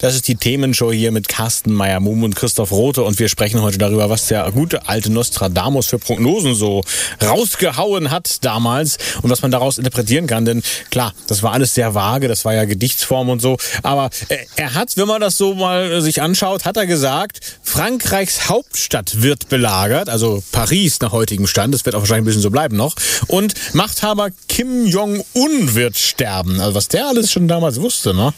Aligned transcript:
Das 0.00 0.14
ist 0.14 0.28
die 0.28 0.34
Themenshow 0.34 0.90
hier 0.92 1.12
mit 1.12 1.28
Carsten 1.28 1.74
Meyer-Mumm 1.74 2.22
und 2.22 2.34
Christoph 2.34 2.72
Rote 2.72 3.02
und 3.02 3.18
wir 3.18 3.28
sprechen 3.28 3.60
heute 3.60 3.76
darüber, 3.76 4.08
was 4.08 4.28
der 4.28 4.50
gute 4.50 4.88
alte 4.88 5.12
Nostradamus 5.12 5.88
für 5.88 5.98
Prognosen 5.98 6.54
so 6.54 6.82
rausgehauen 7.22 8.10
hat 8.10 8.42
damals 8.42 8.96
und 9.20 9.28
was 9.28 9.42
man 9.42 9.50
daraus 9.50 9.76
interpretieren 9.76 10.26
kann. 10.26 10.46
Denn 10.46 10.62
klar, 10.90 11.12
das 11.26 11.42
war 11.42 11.52
alles 11.52 11.74
sehr 11.74 11.94
vage, 11.94 12.28
das 12.28 12.46
war 12.46 12.54
ja 12.54 12.64
Gedichtsform 12.64 13.28
und 13.28 13.42
so. 13.42 13.58
Aber 13.82 14.08
äh, 14.30 14.38
er 14.56 14.72
hat, 14.72 14.96
wenn 14.96 15.06
man 15.06 15.20
das 15.20 15.36
so 15.36 15.54
mal 15.54 16.00
sich 16.00 16.22
anschaut, 16.22 16.64
hat 16.64 16.78
er 16.78 16.86
gesagt, 16.86 17.40
Frankreichs 17.62 18.48
Hauptstadt 18.48 19.20
wird 19.20 19.50
belagert, 19.50 20.08
also 20.08 20.42
Paris 20.50 21.00
nach 21.00 21.12
heutigem 21.12 21.46
Stand, 21.46 21.74
das 21.74 21.84
wird 21.84 21.94
auch 21.94 22.00
wahrscheinlich 22.00 22.22
ein 22.22 22.26
bisschen 22.26 22.40
so 22.40 22.50
bleiben 22.50 22.74
noch. 22.74 22.94
Und 23.26 23.52
Machthaber 23.74 24.30
Kim 24.48 24.86
Jong-un 24.86 25.74
wird 25.74 25.98
sterben. 25.98 26.58
Also 26.58 26.74
was 26.74 26.88
der 26.88 27.06
alles 27.06 27.30
schon 27.30 27.48
damals 27.48 27.78
wusste, 27.82 28.14
ne? 28.14 28.32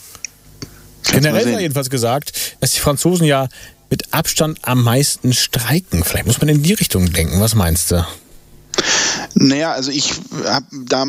Generell 1.11 1.53
war 1.53 1.61
jedenfalls 1.61 1.91
gesagt, 1.91 2.57
dass 2.61 2.73
die 2.73 2.81
Franzosen 2.81 3.27
ja 3.27 3.49
mit 3.91 4.15
Abstand 4.15 4.59
am 4.63 4.83
meisten 4.83 5.33
streiken. 5.33 6.03
Vielleicht 6.05 6.27
muss 6.27 6.41
man 6.41 6.49
in 6.49 6.63
die 6.63 6.73
Richtung 6.73 7.13
denken. 7.13 7.41
Was 7.41 7.55
meinst 7.55 7.91
du? 7.91 8.07
Naja, 9.35 9.73
also 9.73 9.91
ich 9.91 10.13
habe 10.47 10.67
da 10.87 11.03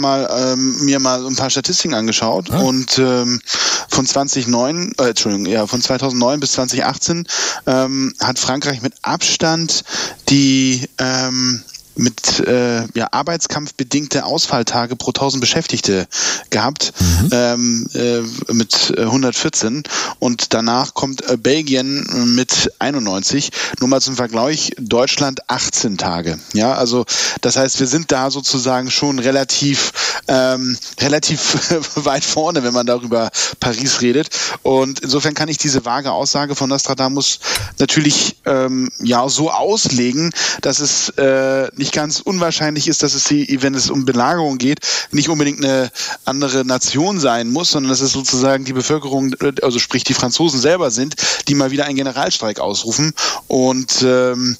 ähm, 0.54 0.86
mir 0.86 1.00
mal 1.00 1.22
so 1.22 1.28
ein 1.28 1.36
paar 1.36 1.50
Statistiken 1.50 1.94
angeschaut 1.94 2.52
ah. 2.52 2.60
und 2.60 2.98
ähm, 2.98 3.42
von 3.90 4.06
2009, 4.06 4.94
äh, 4.98 5.10
Entschuldigung, 5.10 5.46
ja, 5.46 5.68
von 5.68 5.82
2009 5.82 6.40
bis 6.40 6.54
2018 6.54 7.28
ähm, 7.68 8.14
hat 8.20 8.40
Frankreich 8.40 8.82
mit 8.82 8.94
Abstand 9.02 9.84
die 10.30 10.88
ähm, 11.00 11.64
mit 11.96 12.40
äh, 12.40 12.84
ja, 12.94 13.08
arbeitskampfbedingte 13.12 14.26
Ausfalltage 14.26 14.96
pro 14.96 15.10
1000 15.10 15.42
Beschäftigte 15.42 16.08
gehabt 16.50 16.94
mhm. 17.00 17.30
ähm, 17.32 17.90
äh, 17.94 18.54
mit 18.54 18.94
114 18.98 19.84
und 20.20 20.54
danach 20.54 20.94
kommt 20.94 21.30
äh, 21.30 21.38
Belgien 21.38 22.34
mit 22.36 22.72
91. 22.80 23.52
Nur 23.80 23.90
mal 23.90 24.02
zum 24.02 24.16
Vergleich, 24.16 24.74
Deutschland 24.80 25.50
18 25.50 25.98
Tage. 25.98 26.40
Ja, 26.54 26.74
also 26.74 27.06
das 27.42 27.56
heißt, 27.56 27.80
wir 27.80 27.88
sind 27.88 28.12
da 28.12 28.32
sozusagen 28.32 28.90
schon 28.92 29.20
relativ 29.20 29.92
ähm, 30.28 30.78
relativ 31.00 31.58
weit 31.96 32.24
vorne, 32.24 32.64
wenn 32.64 32.74
man 32.74 32.86
darüber 32.86 33.30
Paris 33.60 34.02
redet. 34.02 34.30
Und 34.62 35.00
insofern 35.00 35.34
kann 35.34 35.50
ich 35.50 35.58
diese 35.58 35.86
vage 35.86 36.12
Aussage 36.12 36.56
von 36.56 36.70
Nostradamus 36.70 37.40
natürlich 37.80 38.38
ähm, 38.46 38.90
ja 39.00 39.28
so 39.30 39.52
auslegen, 39.52 40.32
dass 40.62 40.80
es 40.80 41.10
äh, 41.18 41.70
nicht 41.84 41.94
ganz 41.94 42.22
unwahrscheinlich 42.22 42.88
ist, 42.88 43.04
dass 43.04 43.14
es 43.14 43.26
die, 43.26 43.62
wenn 43.62 43.76
es 43.76 43.90
um 43.90 44.06
Belagerung 44.06 44.58
geht, 44.58 44.80
nicht 45.12 45.28
unbedingt 45.28 45.66
eine 45.66 45.92
andere 46.24 46.64
Nation 46.64 47.20
sein 47.20 47.52
muss, 47.52 47.72
sondern 47.72 47.90
dass 47.90 48.00
es 48.00 48.14
sozusagen 48.14 48.64
die 48.64 48.72
Bevölkerung, 48.72 49.36
also 49.62 49.80
sprich 49.80 50.06
die 50.06 50.14
Franzosen 50.14 50.62
selber 50.62 50.92
sind, 50.92 51.16
die 51.50 51.56
mal 51.56 51.72
wieder 51.72 51.84
einen 51.84 51.98
Generalstreik 51.98 52.62
ausrufen. 52.62 53.12
Und 53.48 54.02
ähm, 54.02 54.56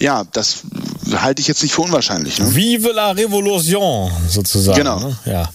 ja, 0.00 0.24
das 0.32 0.62
halte 1.16 1.40
ich 1.40 1.48
jetzt 1.48 1.62
nicht 1.62 1.74
für 1.74 1.82
unwahrscheinlich. 1.82 2.38
Ne? 2.38 2.54
Vive 2.54 2.92
la 2.92 3.12
Révolution, 3.12 4.10
sozusagen. 4.28 4.78
Genau. 4.78 5.00
Ne? 5.00 5.18
Ja. 5.26 5.50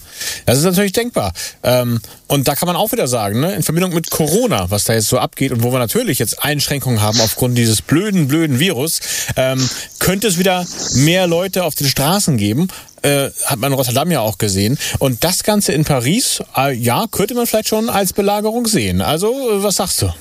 Das 0.46 0.58
ist 0.58 0.64
natürlich 0.64 0.92
denkbar. 0.92 1.32
Ähm, 1.62 2.00
und 2.26 2.48
da 2.48 2.54
kann 2.54 2.66
man 2.66 2.76
auch 2.76 2.92
wieder 2.92 3.08
sagen, 3.08 3.40
ne, 3.40 3.54
in 3.54 3.62
Verbindung 3.62 3.94
mit 3.94 4.10
Corona, 4.10 4.70
was 4.70 4.84
da 4.84 4.94
jetzt 4.94 5.08
so 5.08 5.18
abgeht 5.18 5.52
und 5.52 5.62
wo 5.62 5.72
wir 5.72 5.78
natürlich 5.78 6.18
jetzt 6.18 6.42
Einschränkungen 6.42 7.00
haben 7.00 7.20
aufgrund 7.20 7.58
dieses 7.58 7.82
blöden, 7.82 8.28
blöden 8.28 8.58
Virus, 8.58 9.00
ähm, 9.36 9.68
könnte 9.98 10.28
es 10.28 10.38
wieder 10.38 10.66
mehr 10.94 11.26
Leute 11.26 11.64
auf 11.64 11.74
den 11.74 11.88
Straßen 11.88 12.36
geben. 12.36 12.68
Äh, 13.02 13.30
hat 13.44 13.58
man 13.58 13.70
in 13.70 13.76
Rotterdam 13.76 14.10
ja 14.10 14.20
auch 14.20 14.38
gesehen. 14.38 14.78
Und 14.98 15.24
das 15.24 15.42
Ganze 15.42 15.72
in 15.72 15.84
Paris, 15.84 16.42
äh, 16.56 16.72
ja, 16.72 17.04
könnte 17.10 17.34
man 17.34 17.46
vielleicht 17.46 17.68
schon 17.68 17.90
als 17.90 18.14
Belagerung 18.14 18.66
sehen. 18.66 19.02
Also, 19.02 19.28
äh, 19.28 19.62
was 19.62 19.76
sagst 19.76 20.00
du? 20.00 20.14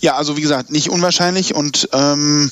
Ja, 0.00 0.16
also 0.16 0.38
wie 0.38 0.40
gesagt, 0.40 0.70
nicht 0.70 0.88
unwahrscheinlich 0.88 1.54
und 1.54 1.88
ähm, 1.92 2.50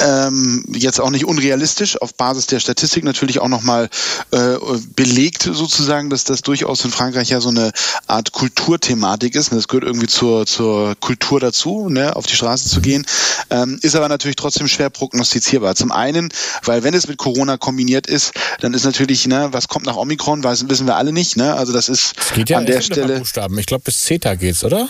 ähm, 0.00 0.64
jetzt 0.68 1.00
auch 1.00 1.10
nicht 1.10 1.24
unrealistisch, 1.24 2.00
auf 2.00 2.14
Basis 2.14 2.46
der 2.46 2.60
Statistik 2.60 3.04
natürlich 3.04 3.40
auch 3.40 3.48
nochmal 3.48 3.88
äh, 4.30 4.56
belegt 4.94 5.42
sozusagen, 5.42 6.10
dass 6.10 6.24
das 6.24 6.42
durchaus 6.42 6.84
in 6.84 6.90
Frankreich 6.90 7.30
ja 7.30 7.40
so 7.40 7.48
eine 7.48 7.72
Art 8.06 8.32
Kulturthematik 8.32 9.34
ist. 9.34 9.52
Das 9.52 9.68
gehört 9.68 9.84
irgendwie 9.84 10.06
zur, 10.06 10.46
zur 10.46 10.94
Kultur 10.96 11.40
dazu, 11.40 11.88
ne, 11.88 12.14
auf 12.16 12.26
die 12.26 12.36
Straße 12.36 12.68
zu 12.68 12.80
gehen. 12.80 13.06
Ähm, 13.50 13.78
ist 13.82 13.96
aber 13.96 14.08
natürlich 14.08 14.36
trotzdem 14.36 14.68
schwer 14.68 14.90
prognostizierbar. 14.90 15.74
Zum 15.74 15.92
einen, 15.92 16.28
weil 16.64 16.82
wenn 16.82 16.94
es 16.94 17.08
mit 17.08 17.18
Corona 17.18 17.56
kombiniert 17.56 18.06
ist, 18.06 18.32
dann 18.60 18.74
ist 18.74 18.84
natürlich, 18.84 19.26
ne, 19.26 19.48
was 19.52 19.68
kommt 19.68 19.86
nach 19.86 19.96
Omikron, 19.96 20.44
wissen 20.44 20.86
wir 20.86 20.96
alle 20.96 21.12
nicht. 21.12 21.36
Ne? 21.36 21.54
Also 21.54 21.72
das 21.72 21.88
ist 21.88 22.14
das 22.16 22.32
geht 22.32 22.50
ja 22.50 22.58
an 22.58 22.66
der 22.66 22.80
Stelle. 22.80 23.18
Buchstaben. 23.18 23.58
Ich 23.58 23.66
glaube, 23.66 23.84
bis 23.84 24.02
Zeta 24.02 24.34
geht's, 24.34 24.64
oder? 24.64 24.88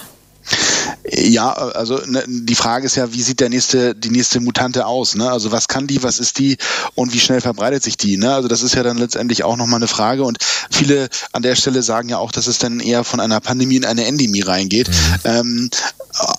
Ja, 1.12 1.52
also 1.52 1.98
ne, 2.06 2.24
die 2.26 2.54
Frage 2.54 2.86
ist 2.86 2.96
ja, 2.96 3.12
wie 3.12 3.22
sieht 3.22 3.40
der 3.40 3.48
nächste, 3.48 3.94
die 3.94 4.10
nächste 4.10 4.40
Mutante 4.40 4.86
aus? 4.86 5.14
Ne? 5.14 5.30
Also 5.30 5.52
was 5.52 5.68
kann 5.68 5.86
die, 5.86 6.02
was 6.02 6.18
ist 6.18 6.38
die 6.38 6.56
und 6.94 7.12
wie 7.12 7.20
schnell 7.20 7.40
verbreitet 7.40 7.82
sich 7.82 7.96
die? 7.96 8.16
Ne? 8.16 8.32
Also 8.34 8.48
das 8.48 8.62
ist 8.62 8.74
ja 8.74 8.82
dann 8.82 8.98
letztendlich 8.98 9.44
auch 9.44 9.56
nochmal 9.56 9.78
eine 9.78 9.88
Frage. 9.88 10.24
Und 10.24 10.38
viele 10.70 11.08
an 11.32 11.42
der 11.42 11.54
Stelle 11.54 11.82
sagen 11.82 12.08
ja 12.08 12.18
auch, 12.18 12.32
dass 12.32 12.46
es 12.46 12.58
dann 12.58 12.80
eher 12.80 13.04
von 13.04 13.20
einer 13.20 13.40
Pandemie 13.40 13.76
in 13.76 13.84
eine 13.84 14.06
Endemie 14.06 14.42
reingeht. 14.42 14.88
Mhm. 14.88 15.20
Ähm, 15.24 15.70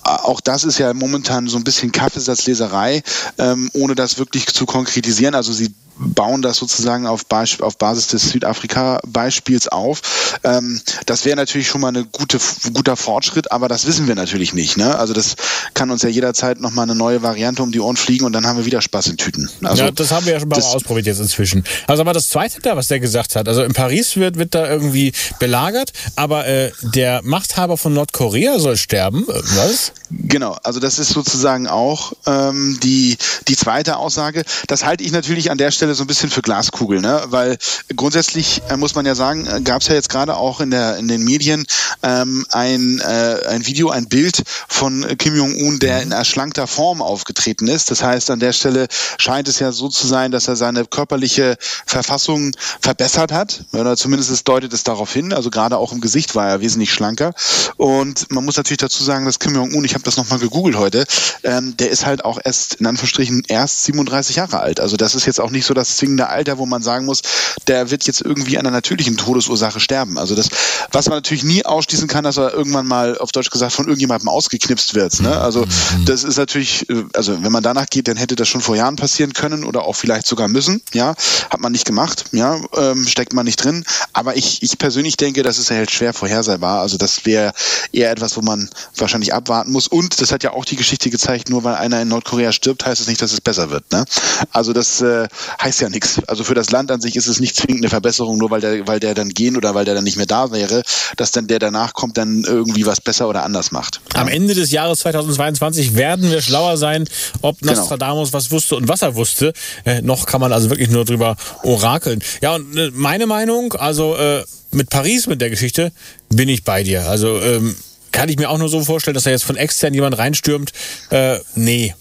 auch 0.03 0.41
das 0.41 0.63
ist 0.63 0.79
ja 0.79 0.93
momentan 0.93 1.47
so 1.47 1.57
ein 1.57 1.63
bisschen 1.63 1.91
Kaffeesatzleserei, 1.91 3.03
ähm, 3.37 3.69
ohne 3.73 3.95
das 3.95 4.17
wirklich 4.17 4.47
zu 4.47 4.65
konkretisieren. 4.65 5.35
Also 5.35 5.53
sie 5.53 5.73
bauen 5.99 6.41
das 6.41 6.57
sozusagen 6.57 7.07
auf, 7.07 7.25
Beisp 7.25 7.61
auf 7.61 7.77
Basis 7.77 8.07
des 8.07 8.29
Südafrika-Beispiels 8.29 9.67
auf. 9.67 10.01
Ähm, 10.43 10.81
das 11.05 11.25
wäre 11.25 11.35
natürlich 11.35 11.67
schon 11.67 11.81
mal 11.81 11.95
ein 11.95 12.07
gute, 12.11 12.39
guter 12.73 12.95
Fortschritt, 12.95 13.51
aber 13.51 13.67
das 13.67 13.85
wissen 13.87 14.07
wir 14.07 14.15
natürlich 14.15 14.53
nicht. 14.53 14.77
Ne? 14.77 14.97
Also 14.97 15.13
das 15.13 15.35
kann 15.73 15.91
uns 15.91 16.03
ja 16.03 16.09
jederzeit 16.09 16.59
nochmal 16.59 16.83
eine 16.83 16.95
neue 16.95 17.23
Variante 17.23 17.63
um 17.63 17.71
die 17.71 17.79
Ohren 17.79 17.97
fliegen 17.97 18.25
und 18.25 18.33
dann 18.33 18.45
haben 18.45 18.57
wir 18.57 18.65
wieder 18.65 18.81
Spaß 18.81 19.07
in 19.07 19.17
Tüten. 19.17 19.49
Also, 19.63 19.83
ja, 19.83 19.91
das 19.91 20.11
haben 20.11 20.25
wir 20.25 20.33
ja 20.33 20.39
schon 20.39 20.49
mal 20.49 20.61
ausprobiert 20.61 21.07
jetzt 21.07 21.19
inzwischen. 21.19 21.63
Also 21.87 22.01
aber 22.01 22.13
das 22.13 22.29
Zweite 22.29 22.59
da, 22.61 22.75
was 22.75 22.87
der 22.87 22.99
gesagt 22.99 23.35
hat, 23.35 23.47
also 23.47 23.63
in 23.63 23.73
Paris 23.73 24.15
wird, 24.15 24.37
wird 24.37 24.55
da 24.55 24.67
irgendwie 24.67 25.13
belagert, 25.39 25.93
aber 26.15 26.47
äh, 26.47 26.71
der 26.81 27.21
Machthaber 27.23 27.77
von 27.77 27.93
Nordkorea 27.93 28.59
soll 28.59 28.77
sterben. 28.77 29.25
Äh, 29.27 29.33
was? 29.55 29.91
Genau, 30.09 30.57
also 30.63 30.79
das 30.79 30.99
ist 30.99 31.09
sozusagen 31.09 31.67
auch 31.67 32.13
ähm, 32.25 32.79
die, 32.81 33.17
die 33.47 33.55
zweite 33.55 33.97
Aussage. 33.97 34.43
Das 34.67 34.85
halte 34.85 35.03
ich 35.03 35.11
natürlich 35.11 35.51
an 35.51 35.57
der 35.57 35.71
Stelle 35.71 35.86
so 35.95 36.03
ein 36.03 36.07
bisschen 36.07 36.29
für 36.29 36.41
Glaskugel, 36.41 37.01
ne? 37.01 37.23
weil 37.27 37.57
grundsätzlich 37.95 38.61
äh, 38.69 38.77
muss 38.77 38.95
man 38.95 39.05
ja 39.05 39.15
sagen, 39.15 39.47
äh, 39.47 39.61
gab 39.61 39.81
es 39.81 39.87
ja 39.87 39.95
jetzt 39.95 40.09
gerade 40.09 40.37
auch 40.37 40.61
in, 40.61 40.71
der, 40.71 40.97
in 40.97 41.07
den 41.07 41.23
Medien 41.23 41.65
ähm, 42.03 42.45
ein, 42.51 42.99
äh, 42.99 43.47
ein 43.47 43.65
Video, 43.65 43.89
ein 43.89 44.07
Bild 44.07 44.43
von 44.67 45.05
Kim 45.17 45.35
Jong-un, 45.35 45.79
der 45.79 46.01
in 46.01 46.11
erschlankter 46.11 46.67
Form 46.67 47.01
aufgetreten 47.01 47.67
ist. 47.67 47.91
Das 47.91 48.03
heißt, 48.03 48.29
an 48.31 48.39
der 48.39 48.53
Stelle 48.53 48.87
scheint 49.17 49.47
es 49.47 49.59
ja 49.59 49.71
so 49.71 49.89
zu 49.89 50.07
sein, 50.07 50.31
dass 50.31 50.47
er 50.47 50.55
seine 50.55 50.85
körperliche 50.85 51.57
Verfassung 51.85 52.51
verbessert 52.79 53.31
hat, 53.31 53.65
oder 53.73 53.97
zumindest 53.97 54.31
es 54.31 54.43
deutet 54.43 54.73
es 54.73 54.83
darauf 54.83 55.11
hin. 55.11 55.33
Also 55.33 55.49
gerade 55.49 55.77
auch 55.77 55.91
im 55.91 56.01
Gesicht 56.01 56.35
war 56.35 56.47
er 56.47 56.61
wesentlich 56.61 56.93
schlanker. 56.93 57.33
Und 57.77 58.31
man 58.31 58.45
muss 58.45 58.57
natürlich 58.57 58.79
dazu 58.79 59.03
sagen, 59.03 59.25
dass 59.25 59.39
Kim 59.39 59.55
Jong-un, 59.55 59.85
ich 59.85 59.93
habe 59.93 60.03
das 60.03 60.17
nochmal 60.17 60.39
gegoogelt 60.39 60.77
heute, 60.77 61.05
ähm, 61.43 61.75
der 61.77 61.89
ist 61.89 62.05
halt 62.05 62.25
auch 62.25 62.39
erst 62.43 62.75
in 62.75 62.85
Anführungsstrichen 62.85 63.43
erst 63.47 63.83
37 63.85 64.35
Jahre 64.37 64.59
alt. 64.59 64.79
Also 64.79 64.97
das 64.97 65.15
ist 65.15 65.25
jetzt 65.25 65.39
auch 65.39 65.51
nicht 65.51 65.65
so 65.65 65.73
das 65.77 65.97
zwingende 65.97 66.27
Alter, 66.27 66.57
wo 66.57 66.65
man 66.65 66.81
sagen 66.81 67.05
muss, 67.05 67.21
der 67.67 67.89
wird 67.91 68.05
jetzt 68.05 68.21
irgendwie 68.21 68.57
an 68.57 68.65
einer 68.65 68.75
natürlichen 68.75 69.17
Todesursache 69.17 69.79
sterben. 69.79 70.17
Also 70.17 70.35
das, 70.35 70.49
was 70.91 71.07
man 71.07 71.17
natürlich 71.17 71.43
nie 71.43 71.65
ausschließen 71.65 72.07
kann, 72.07 72.23
dass 72.23 72.37
er 72.37 72.53
irgendwann 72.53 72.87
mal 72.87 73.17
auf 73.17 73.31
Deutsch 73.31 73.49
gesagt 73.49 73.73
von 73.73 73.85
irgendjemandem 73.85 74.29
ausgeknipst 74.29 74.93
wird. 74.95 75.19
Ne? 75.21 75.35
Also 75.35 75.65
mhm. 75.65 76.05
das 76.05 76.23
ist 76.23 76.37
natürlich, 76.37 76.89
äh, 76.89 77.03
also 77.13 77.43
wenn 77.43 77.51
man 77.51 77.63
danach 77.63 77.87
geht, 77.87 78.07
dann 78.07 78.17
hätte 78.17 78.35
das 78.35 78.47
schon 78.47 78.61
vor 78.61 78.75
Jahren 78.75 78.95
passieren 78.95 79.33
können 79.33 79.63
oder 79.63 79.83
auch 79.83 79.95
vielleicht 79.95 80.27
sogar 80.27 80.47
müssen. 80.47 80.81
Ja, 80.93 81.15
hat 81.49 81.59
man 81.59 81.71
nicht 81.71 81.85
gemacht. 81.85 82.25
Ja, 82.31 82.59
ähm, 82.75 83.07
steckt 83.07 83.33
man 83.33 83.45
nicht 83.45 83.63
drin. 83.63 83.83
Aber 84.13 84.35
ich, 84.35 84.63
ich 84.63 84.77
persönlich 84.77 85.17
denke, 85.17 85.43
das 85.43 85.57
ist 85.57 85.71
halt 85.71 85.91
schwer 85.91 86.13
vorhersehbar. 86.13 86.81
Also 86.81 86.97
das 86.97 87.25
wäre 87.25 87.53
eher 87.91 88.11
etwas, 88.11 88.37
wo 88.37 88.41
man 88.41 88.69
wahrscheinlich 88.95 89.33
abwarten 89.33 89.71
muss. 89.71 89.87
Und 89.87 90.21
das 90.21 90.31
hat 90.31 90.43
ja 90.43 90.51
auch 90.51 90.65
die 90.65 90.75
Geschichte 90.75 91.09
gezeigt, 91.09 91.49
nur 91.49 91.63
weil 91.63 91.75
einer 91.75 92.01
in 92.01 92.07
Nordkorea 92.07 92.51
stirbt, 92.51 92.85
heißt 92.85 93.01
es 93.01 93.05
das 93.05 93.07
nicht, 93.07 93.21
dass 93.21 93.31
es 93.31 93.41
besser 93.41 93.69
wird. 93.69 93.91
Ne? 93.91 94.05
Also 94.51 94.73
das 94.73 95.01
äh, 95.01 95.27
heißt 95.67 95.81
ja 95.81 95.89
nichts. 95.89 96.21
Also 96.27 96.43
für 96.45 96.53
das 96.55 96.71
Land 96.71 96.91
an 96.91 97.01
sich 97.01 97.15
ist 97.17 97.27
es 97.27 97.39
nicht 97.39 97.55
zwingend 97.55 97.83
eine 97.83 97.89
Verbesserung, 97.89 98.37
nur 98.37 98.49
weil 98.51 98.61
der, 98.61 98.87
weil 98.87 98.99
der 98.99 99.13
dann 99.13 99.29
gehen 99.29 99.57
oder 99.57 99.75
weil 99.75 99.83
der 99.85 99.95
dann 99.95 100.05
nicht 100.05 100.15
mehr 100.15 100.25
da 100.25 100.51
wäre, 100.51 100.81
dass 101.17 101.31
dann 101.31 101.47
der 101.47 101.59
danach 101.59 101.93
kommt, 101.93 102.17
dann 102.17 102.43
irgendwie 102.45 102.85
was 102.85 103.01
besser 103.01 103.27
oder 103.27 103.43
anders 103.43 103.71
macht. 103.71 103.99
Am 104.13 104.27
Ende 104.29 104.53
des 104.53 104.71
Jahres 104.71 104.99
2022 104.99 105.95
werden 105.95 106.31
wir 106.31 106.41
schlauer 106.41 106.77
sein, 106.77 107.07
ob 107.41 107.59
Genau. 107.59 107.73
Nostradamus 107.73 108.31
was 108.33 108.51
wusste 108.51 108.75
und 108.75 108.87
was 108.87 109.01
er 109.01 109.15
wusste. 109.15 109.51
Äh, 109.83 110.01
noch 110.01 110.25
kann 110.25 110.39
man 110.39 110.53
also 110.53 110.69
wirklich 110.69 110.89
nur 110.89 111.03
drüber 111.05 111.35
orakeln. 111.63 112.23
Ja, 112.41 112.55
und 112.55 112.77
äh, 112.77 112.91
meine 112.93 113.25
Meinung, 113.27 113.73
also 113.73 114.15
äh, 114.15 114.43
mit 114.71 114.89
Paris, 114.89 115.27
mit 115.27 115.41
der 115.41 115.49
Geschichte, 115.49 115.91
bin 116.29 116.47
ich 116.47 116.63
bei 116.63 116.83
dir. 116.83 117.09
Also 117.09 117.41
ähm, 117.41 117.75
kann 118.13 118.29
ich 118.29 118.37
mir 118.37 118.49
auch 118.49 118.57
nur 118.57 118.69
so 118.69 118.83
vorstellen, 118.83 119.15
dass 119.15 119.23
da 119.23 119.31
jetzt 119.31 119.43
von 119.43 119.57
extern 119.57 119.93
jemand 119.93 120.17
reinstürmt. 120.17 120.71
Äh, 121.09 121.39
nee. 121.55 121.93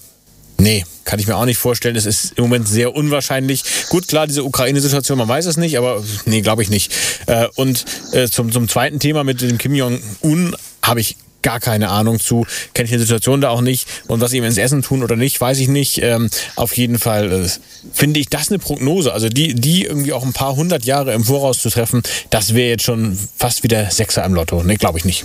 Nee, 0.59 0.85
kann 1.05 1.19
ich 1.19 1.27
mir 1.27 1.37
auch 1.37 1.45
nicht 1.45 1.59
vorstellen. 1.59 1.97
Es 1.97 2.07
ist 2.07 2.33
im 2.37 2.45
Moment 2.45 2.67
sehr 2.67 2.95
unwahrscheinlich. 2.95 3.63
Gut, 3.89 4.09
klar, 4.09 4.27
diese 4.27 4.45
Ukraine-Situation, 4.45 5.19
man 5.19 5.29
weiß 5.29 5.47
es 5.47 5.57
nicht, 5.57 5.77
aber 5.77 6.03
nee, 6.25 6.41
glaube 6.41 6.63
ich 6.63 6.71
nicht. 6.71 6.93
Äh, 7.27 7.49
und 7.57 7.85
äh, 8.13 8.29
zum, 8.29 8.51
zum 8.51 8.69
zweiten 8.69 8.99
Thema 8.99 9.23
mit 9.23 9.41
dem 9.43 9.59
Kim 9.59 9.75
Jong-un 9.75 10.57
habe 10.83 11.01
ich 11.01 11.17
gar 11.43 11.61
keine 11.61 11.91
Ahnung 11.91 12.19
zu, 12.19 12.45
kenne 12.75 12.87
ich 12.87 12.91
die 12.91 12.99
Situation 12.99 13.41
da 13.41 13.51
auch 13.51 13.61
nicht 13.61 13.87
und 14.09 14.21
was 14.21 14.33
sie 14.33 14.39
ihm 14.39 14.43
ins 14.43 14.59
Essen 14.59 14.83
tun 14.83 15.05
oder 15.05 15.15
nicht, 15.15 15.41
weiß 15.41 15.61
ich 15.61 15.69
nicht. 15.69 16.03
Ähm, 16.03 16.29
auf 16.57 16.77
jeden 16.77 16.99
Fall 16.99 17.31
äh, 17.31 17.49
finde 17.93 18.19
ich 18.19 18.29
das 18.29 18.49
eine 18.49 18.59
Prognose, 18.59 19.13
also 19.13 19.29
die, 19.29 19.55
die 19.55 19.85
irgendwie 19.85 20.13
auch 20.13 20.25
ein 20.25 20.33
paar 20.33 20.57
hundert 20.57 20.85
Jahre 20.85 21.13
im 21.13 21.23
Voraus 21.23 21.63
zu 21.63 21.71
treffen, 21.71 22.03
das 22.31 22.55
wäre 22.55 22.71
jetzt 22.71 22.83
schon 22.83 23.17
fast 23.37 23.63
wieder 23.63 23.89
Sechser 23.93 24.25
im 24.25 24.35
Lotto. 24.35 24.65
Nee, 24.65 24.75
glaube 24.75 24.99
ich 24.99 25.05
nicht. 25.05 25.25